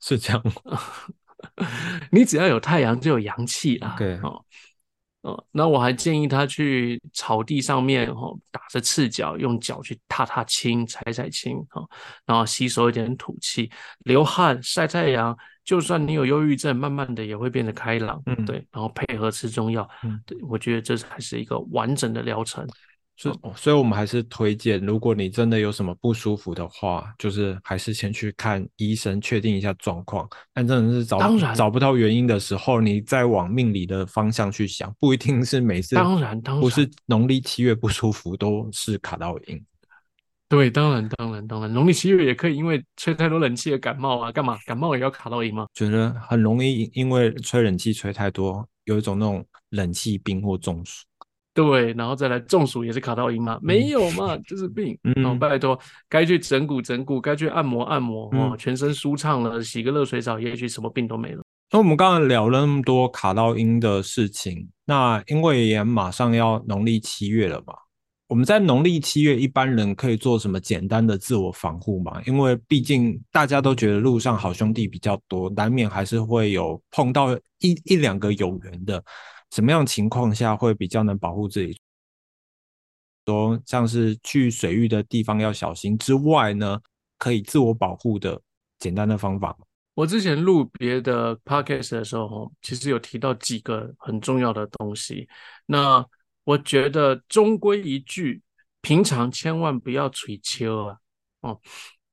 [0.00, 0.80] 是这样吗。
[2.10, 3.94] 你只要有太阳就有阳气啦。
[3.94, 4.44] OK 哦
[5.22, 11.88] 哦，那我还建议他去草地上面哦，打着赤脚，用脚去踏踏青、踩踩青哦，
[12.24, 13.70] 然后吸收一点土气，
[14.04, 15.36] 流汗、晒太阳。
[15.64, 18.22] 就算你有忧郁症，慢慢的也会变得开朗。
[18.24, 22.66] 嗯对，然后配合吃中药，嗯对我觉得这才是一个完整的疗程。
[23.20, 30.28] 是，哦所以我们还是推荐，如果你真的有什么不舒服的话，就是还是先去看医生，确定一下状况。
[30.54, 31.18] 但真的是找
[31.52, 39.60] 找不到原因的时候，你再往命理的方向去想，不一定是每次当然当然不是农历七月不舒服都是卡到阴。
[40.48, 44.56] 对，当然，当然，当然，农历七月也可以因为吹太多冷气而感冒啊，干嘛？
[44.64, 45.66] 感冒也要卡到阴吗？
[45.74, 51.04] 觉得很容易因为吹冷气吹太多，有一种那种冷气病或中暑。
[51.58, 53.58] 对，然后再来中暑也是卡到阴嘛？
[53.60, 54.96] 没有嘛，就是病。
[55.02, 55.76] 嗯哦，拜托，
[56.08, 61.42] 该去整骨整骨，该去按摩按摩哦，嗯全身舒畅了，洗个热水澡，也许什么病都没了。
[61.72, 67.74] 那我们刚刚聊了那么多卡到阴的事情，那因为也马上要农历七月了嘛，
[68.28, 72.22] 我们在农历七月一般人可以做什么简单的自我防护嘛？
[72.24, 79.02] 因为毕竟大家都觉得路上好兄弟比较多，难免还是会有碰到一一两个有缘的。
[79.50, 81.80] 什么样情况下会比较能保护自己？
[83.24, 86.80] 说像是去水域的地方要小心之外呢，
[87.18, 88.40] 可以自我保护的
[88.78, 89.54] 简单的方法？
[89.94, 95.28] 我之前录别的 podcast 的时候，其实有提到几个很重要的东西。
[95.66, 96.02] 那
[96.44, 98.40] 我觉得终归一句，
[98.80, 100.96] 平常千万不要吹秋啊，
[101.40, 101.60] 哦，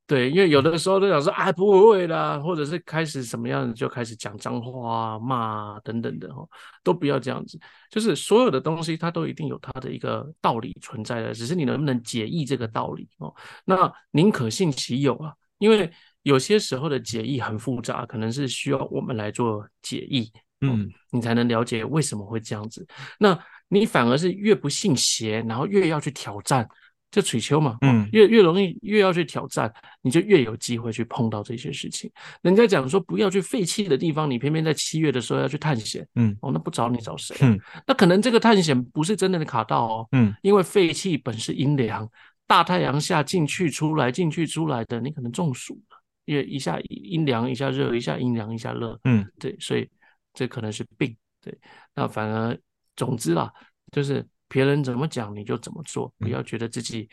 [0.07, 6.47] 对，因为有的时候都想说啊不会啦，或者是开始什么样子就开始讲脏话啊、骂啊等等的哦，
[6.83, 7.59] 都不要这样子。
[7.89, 13.33] 就是所有的东西它都一定有它的一个道理存在的，只是你能不能解译这个道理哦。
[13.65, 15.91] 那宁可信其有啊，因为
[16.21, 22.85] 有些时候的解译很复杂，可能是需要我们来做解译，嗯你才能了解为什么会这样子。
[23.17, 23.35] 那
[23.69, 26.69] 你反而是越不信邪，然后越要去挑战，
[27.15, 28.09] 就取秋嘛，哦嗯。
[28.11, 32.11] 越越容易越要去挑战，你就越有机会去碰到这些事情。
[32.41, 36.35] 人家讲说不要去废弃的地方，你偏偏在七月的时候要去探险，嗯。
[36.41, 37.39] 哦，那不找你找谁、啊？
[37.47, 40.35] 嗯那可能这个探险不是真的卡到哦，嗯。
[40.41, 42.05] 因为废气本是阴凉，
[42.45, 49.25] 大太阳下进去出来进去出来的，你可能中暑了，因为一下阴凉一下热，一下阴凉一下热，嗯。
[49.39, 49.89] 对，所以
[50.33, 51.57] 这可能是病，对，
[51.95, 52.57] 那反而
[52.97, 53.49] 总之啦，
[53.93, 54.25] 就是
[54.55, 57.09] 别人怎么讲你就怎么做，不要觉得自己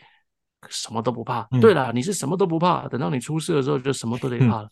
[0.69, 1.45] 什么都不怕。
[1.51, 4.69] 嗯对了，你是什么都不怕，等到你出事的时候就什么都得怕了。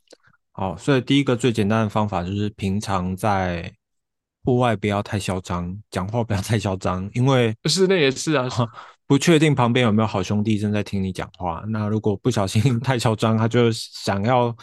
[0.54, 3.70] 好，所以第一个最简单的方法就是平常在
[4.46, 8.48] 户外不要太嚣张，讲话不要太嚣张，因为 室内也是啊，
[9.06, 11.62] 不确定旁边有没有好兄弟正在听你讲话。
[11.68, 14.56] 那如果不小心 太嚣张，他就想要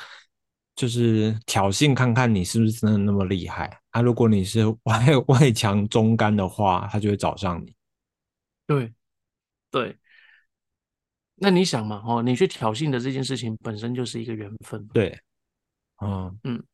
[0.75, 3.71] 就是挑衅看看你是不是真的那么厉害。
[3.91, 7.78] 啊，如果你是外外强中干的话，他就会找上你。
[8.69, 8.93] 对
[9.73, 9.97] 对。
[11.41, 14.85] 那你想嘛，哦，你去挑衅的这件事情本身就是一个缘分。
[14.89, 15.17] 对，
[16.03, 16.65] 嗯嗯，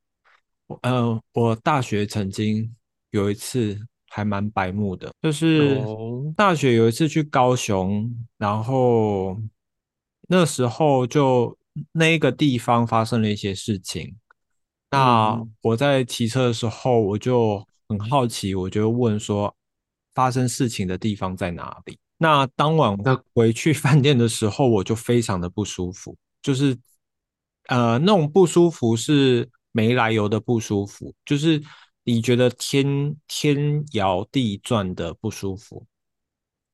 [0.67, 2.75] 我呃，我大学曾经
[3.11, 3.79] 有一次
[4.09, 9.39] 还蛮白目的，就是哦大学有一次去高雄，然后
[10.29, 11.57] 那时候就
[11.93, 14.17] 那个地方发生了一些事情。
[14.91, 19.55] 那嗯我在骑车的时候，我就很好奇，我就问说，
[20.15, 21.99] 发生事情的地方在哪里？
[22.17, 26.79] 那当晚的回去饭店的时候，我就非常的不舒服，就是
[27.67, 31.61] 呃那种不舒服是没来由的不舒服，就是
[32.05, 35.85] 你觉得天天摇地转的不舒服。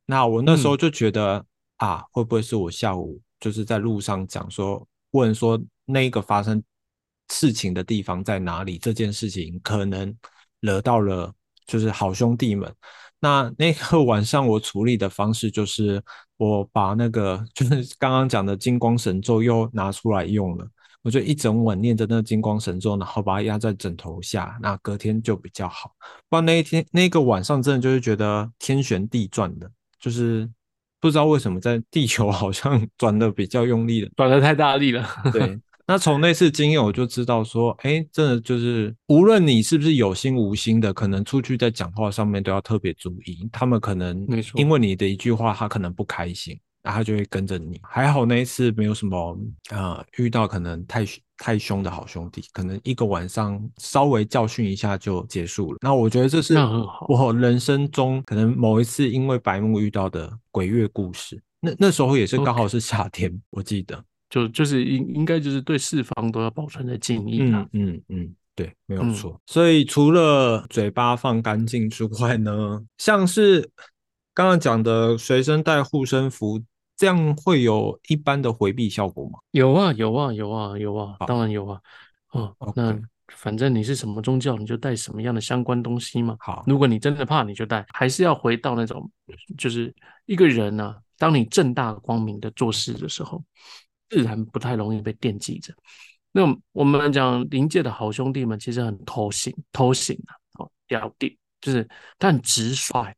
[0.07, 1.45] 那我那时候嗯就觉得、
[1.78, 6.62] 啊，会不会是我下午就是在路上讲说问说那个发生
[7.30, 10.14] 事情的地方在哪里，这件事情可能
[10.61, 11.32] 惹到了
[11.66, 12.72] 就是好兄弟们。
[13.21, 16.03] 那那个晚上我处理的方式就是
[16.37, 20.66] 我把那个 就是刚刚讲的金光神咒又拿出来用了。
[21.03, 25.93] 我就一整晚念着那个金光神咒，然后把它压在枕头下，那隔天就比较好。
[26.29, 30.47] 不然那一天那个晚上真的就是觉得天旋地转的，就是
[31.01, 35.09] 不知道为什么在地球 好像转的比较用力了，转的太大力了。
[35.33, 35.59] 对，
[35.91, 44.24] 那从那次经验我就知道说，哎，真的就是无论你是不是有心无心的，可能出去在讲话上面都要特别注意，他们可能
[44.55, 46.57] 因为你的一句话，他可能不开心。
[46.82, 49.38] 然后就会跟着你，还好那一次没有什么
[49.68, 51.05] 呃遇到可能太
[51.36, 55.78] 太凶的好兄弟，可能一个晚上稍微教训一下就结束了。
[55.82, 56.55] 那我觉得这是
[57.07, 61.38] 我人生中可能某一次因为白木遇到的鬼月故事。
[61.61, 69.39] 那那时候也是刚好是夏天，我记得就就是应应该就是对四方都要保存的敬意嗯嗯嗯，对，没有错。
[69.45, 73.70] 所以除了嘴巴放干净之外呢，像是
[74.33, 76.62] 刚刚讲的随身带护身符。
[76.97, 79.39] 这样会有一般的回避效果吗？
[79.53, 81.81] 有啊，有啊，有啊，有啊，当然有啊。
[82.33, 82.95] 哦，那
[83.28, 86.37] 反正你是什么宗教，你就带什么样的相关东西嘛。
[86.39, 87.87] 好，如果你真的怕，你就带。
[87.95, 89.11] 还是要回到那种，
[89.57, 89.95] 就是
[90.26, 93.43] 一个人呢，当你正大光明的做事的时候，
[94.11, 95.73] 自然不太容易被惦记着。
[96.33, 96.43] 那
[96.73, 101.89] 我们讲灵界的好兄弟们，其实很偷心，偷心啊，哦，掉地，就是
[102.19, 103.15] 他很直率。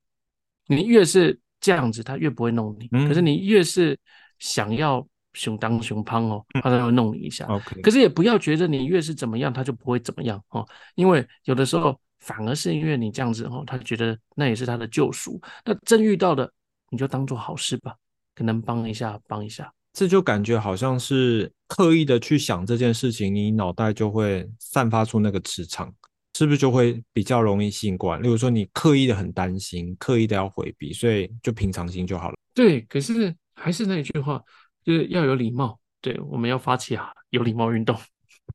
[0.66, 1.36] 你越是。
[1.64, 3.96] 这样子他越不会弄你，可是你越是
[4.40, 7.46] 想要熊当熊胖哦，他才会弄你一下。
[7.80, 10.66] 可是也不要觉得你越是怎么样，他就不会怎么样哦，
[10.96, 15.40] 因为有的时候反而是因为你这样子哦，他觉得那也是他的救赎。
[15.64, 16.52] 那真遇到的，
[16.90, 17.94] 你就当做好事吧，
[18.34, 19.72] 可能帮一下，帮一下。
[19.92, 25.92] 这就感觉好像是刻意的去想这件事情，你脑袋就会散发出那个磁场。
[26.34, 28.20] 是不是就会比较容易性惯？
[28.22, 32.36] 例如说，你刻意的很担心，刻意的要回避，所以就平常心就好了。
[32.54, 34.42] 对，可是还是那一句话，
[34.82, 35.78] 就是要有礼貌。
[36.00, 37.94] 对，我们要发起啊有礼貌运动。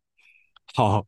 [0.73, 1.05] 好，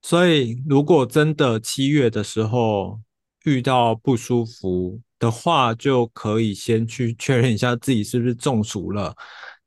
[0.00, 2.98] 所以如果真的七月的时候
[3.44, 9.14] 遇到不舒服的话，就可以先去确认一下自己是不是中暑了。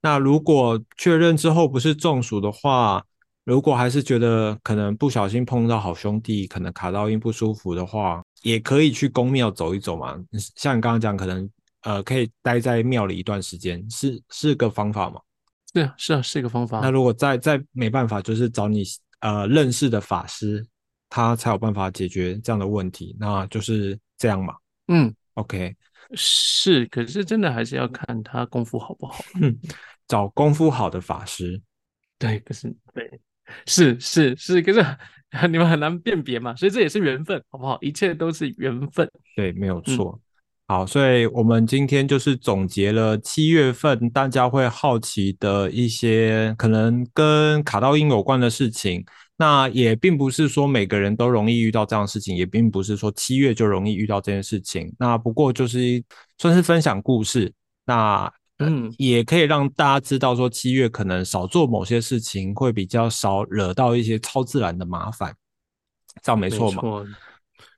[0.01, 3.01] 那如果确认之后不是中暑的话，
[3.45, 10.17] 如果还是觉得可能不小心碰到好兄弟，可能卡到音不舒服的话，也可以去宫庙走一走嘛。
[10.55, 11.49] 像你刚刚讲，可能
[11.83, 15.21] 呃可以待在庙里一段时间，是是个方法吗？
[15.73, 16.79] 对啊，是啊，是一个方法。
[16.81, 18.83] 那如果再再没办法，就是找你
[19.21, 20.65] 呃认识的法师，
[21.09, 23.15] 他才有办法解决这样的问题。
[23.19, 24.55] 那就是这样嘛。
[24.87, 25.75] 嗯，OK，
[26.13, 29.23] 是，可是真的还是要看他功夫好不好。
[29.41, 29.57] 嗯，
[30.07, 31.61] 找功夫好的法师。
[32.17, 33.19] 对，可是对。
[33.65, 34.79] 是是是，可是
[35.51, 37.77] 你们很难辨别嘛，所以这也是缘分，好不好？
[37.81, 39.07] 一切都是缘分。
[39.35, 40.17] 对，没有错。
[40.65, 49.03] 好，所以我们今天就是总结了七月份大家会好奇的一些可能跟卡道音有关的事情。
[49.37, 54.93] 那也并不是说每个人都容易遇到这样的事情，也并不是说七月就容易遇到这件事情。
[54.99, 56.03] 那不过就是
[56.37, 57.51] 算是分享故事。
[57.85, 65.35] 那嗯，也可以让大家知道说，七月可能少做某些事情，会比较少惹到一些超自然的麻烦，
[66.21, 66.81] 这样没错吗？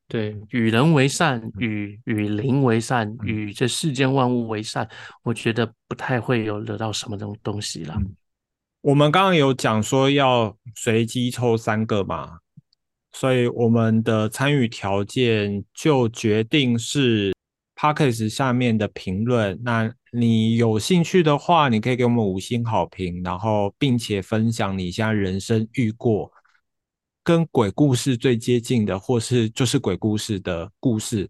[0.08, 4.88] 对，与人为善，与与灵为善，与这世间万物为善，
[5.24, 7.97] 我觉得不太会有惹到什么东东西了。
[8.86, 12.38] 我们刚刚有讲说要随机抽三个嘛，
[13.13, 17.33] 所以我们的参与条件就决定是。
[17.77, 26.31] p a c k a g e 下面的评论，那你有兴趣的话，你可以给我们五星好评，然后并且分享你现在人生遇过
[27.23, 31.27] 跟鬼故事最接近的，或是就是鬼故事的故事。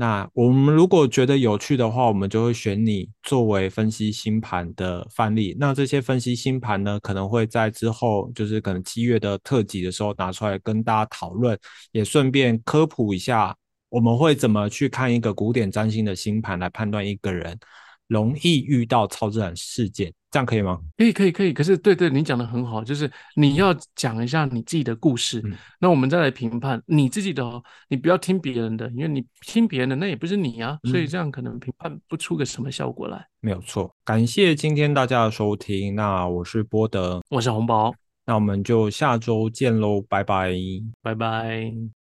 [0.00, 5.54] 那我们如果觉得有趣的话，我们就会选你作为分析星盘的范例。
[5.60, 11.58] 那这些分析星盘呢，可能会在之后，就是可能七月的特辑的时候拿出来跟大家讨论，
[11.92, 13.54] 也顺便科普一下。
[13.90, 17.58] 我们会怎么去看一个古典占星的星盘来判断一个人
[18.10, 20.12] 容易遇到超自然事件？
[20.32, 20.78] 这样可以吗？
[20.96, 21.52] 可以，可以，可以。
[21.52, 25.42] 可是，对对，你讲的很好，就是你要讲一下你自己的故事，
[25.80, 27.60] 那我们再来评判你自己的哦。
[27.88, 33.26] 你不要听别人的，因为你听别人的那也不是你啊，所以这样可能评判不出个什么效果来。
[33.40, 35.96] 没有错，感谢今天大家的收听。
[35.96, 37.92] 那我是波德，我是红包，
[38.24, 40.54] 那我们就下周见喽，拜拜，
[41.02, 41.99] 拜拜。